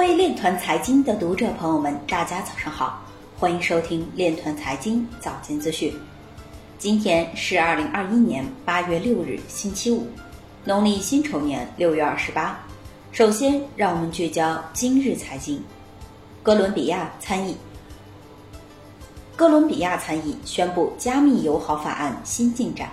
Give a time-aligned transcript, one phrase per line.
[0.00, 3.04] 位链团财经的读者朋友们，大家早上好，
[3.38, 5.94] 欢迎收听链团财经早间资讯。
[6.78, 10.06] 今天是二零二一年八月六日，星期五，
[10.64, 12.58] 农历辛丑年六月二十八。
[13.12, 15.62] 首先，让我们聚焦今日财经。
[16.42, 17.54] 哥伦比亚参议，
[19.36, 22.88] 哥伦比亚参议宣布加密友好法案新进展。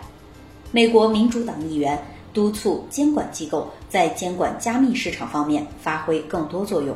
[0.74, 1.98] 美国民主党议员。
[2.38, 6.96] 督促监管机构在监管加密市场方面发挥更多作用。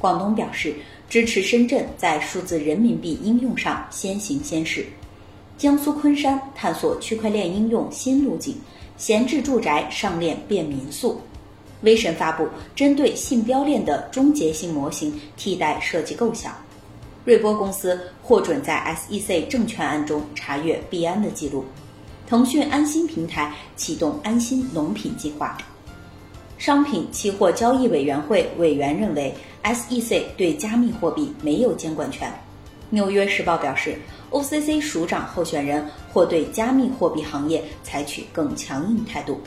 [0.00, 0.74] 广东表示
[1.08, 4.84] 支持深圳在数字人民币应用上先行先试。
[5.56, 8.56] 江苏昆山探索区块链应用新路径，
[8.96, 11.20] 闲置住宅上链变民宿。
[11.82, 16.52] 威神发布针对信标链的终结性模型替代设计构想。
[17.24, 21.64] 瑞波公司获准在 SEC 证券案中查阅币安的记录。
[22.26, 25.56] 腾讯安心平台启动安心农品计划。
[26.56, 29.34] 商品期货交易委员会委员认为
[29.64, 32.32] ，SEC 对加密货币没有监管权。
[32.88, 33.98] 纽约时报表示
[34.30, 39.40] ，OCC 署长候选人或对加密货币行业采取更强硬态度。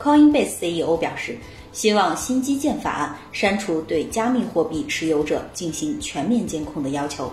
[0.00, 1.36] Coinbase CEO 表示，
[1.72, 7.30] 希望新基建法案删除对加密货币持有者进行全面监控的要求。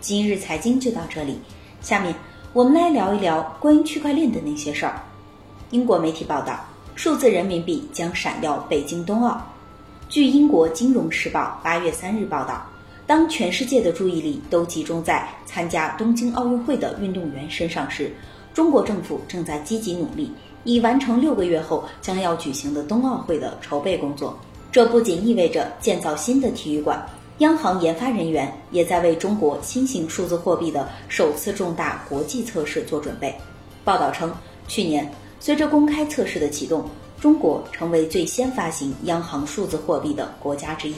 [0.00, 1.38] 今日财经就到这里，
[1.80, 2.12] 下面。
[2.58, 5.00] 我们来聊一聊关于区块链的那些事儿。
[5.70, 6.58] 英国媒体报道，
[6.96, 9.40] 数字人民币将闪耀北京冬奥。
[10.08, 12.66] 据英国金融时报八月三日报道，
[13.06, 18.12] 当全世界的注意力都集中在参加东京奥运会的运动员身上时，
[18.52, 20.32] 中国政府正在积极努力，
[20.64, 24.36] 以完成六个月后将要举行的冬奥会的筹备工作。
[24.72, 27.00] 这不仅意味着建造新的体育馆。
[27.38, 33.32] 央行研发人员也在为中国新型数字货币的首次重大国际测试做准备。
[33.84, 34.32] 报道称，
[34.66, 35.08] 去年
[35.38, 36.84] 随着公开测试的启动，
[37.20, 40.94] 中国成为最先发行央行数字货币的国家之一。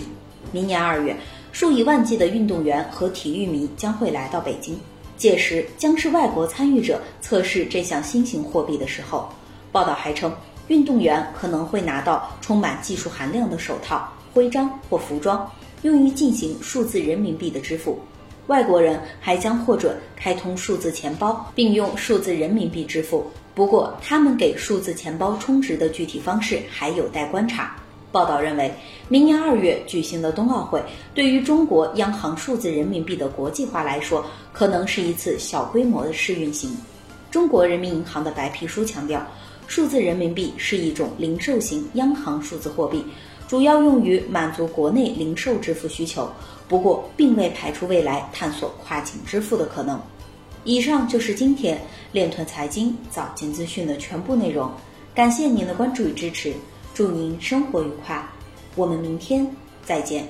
[0.51, 1.15] 明年二月，
[1.53, 4.81] 数以万计的运动员和体育迷将会来到北京，
[5.19, 9.29] 届时将是外国参与者测试这项新型货币的时候。
[9.71, 10.35] 报道还称，
[10.69, 15.47] 运动员可能会拿到充满技术含量的手套、徽章或服装。
[15.83, 17.99] 用于进行数字人民币的支付，
[18.49, 23.27] 外国人还将获准开通数字钱包，并用数字人民币支付。
[23.55, 27.77] 不过，他们给数字钱包充值的具体方式还有待观察。
[28.13, 28.73] 报道认为，
[29.09, 30.83] 明年二月举行的冬奥会
[31.15, 36.77] 对于中国央行数字人民币的国际化来说，可能是一次小规模的试运行。
[37.31, 39.25] 中国人民银行的白皮书强调，
[39.69, 43.05] 数字人民币是一种零售型央行数字货币。
[43.51, 46.31] 主要用于满足国内零售支付需求，
[46.69, 50.01] 不过并未排除未来探索跨境支付的可能。
[50.63, 54.71] 以上就是今天链团财经早间资讯的全部内容，
[55.17, 56.55] 感谢您的关注与支持，
[56.95, 58.25] 祝您生活愉快，
[58.77, 59.45] 我们明天
[59.85, 60.29] 再见。